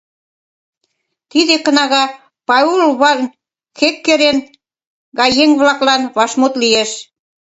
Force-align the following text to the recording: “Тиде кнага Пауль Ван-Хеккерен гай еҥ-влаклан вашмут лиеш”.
“Тиде 1.31 1.55
кнага 1.65 2.03
Пауль 2.47 2.85
Ван-Хеккерен 3.01 4.37
гай 5.19 5.31
еҥ-влаклан 5.43 6.01
вашмут 6.15 6.53
лиеш”. 6.61 6.91